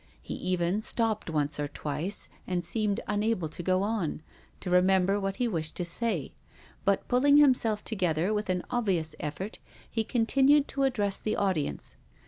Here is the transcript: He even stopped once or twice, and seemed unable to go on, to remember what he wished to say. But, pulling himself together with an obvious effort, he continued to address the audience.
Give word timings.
He 0.19 0.33
even 0.33 0.81
stopped 0.81 1.29
once 1.29 1.59
or 1.59 1.67
twice, 1.67 2.27
and 2.47 2.65
seemed 2.65 3.01
unable 3.05 3.47
to 3.49 3.61
go 3.61 3.83
on, 3.83 4.23
to 4.61 4.71
remember 4.71 5.19
what 5.19 5.35
he 5.35 5.47
wished 5.47 5.75
to 5.75 5.85
say. 5.85 6.33
But, 6.85 7.07
pulling 7.07 7.37
himself 7.37 7.83
together 7.83 8.33
with 8.33 8.49
an 8.49 8.63
obvious 8.71 9.15
effort, 9.19 9.59
he 9.87 10.03
continued 10.03 10.67
to 10.69 10.85
address 10.85 11.19
the 11.19 11.35
audience. 11.35 11.97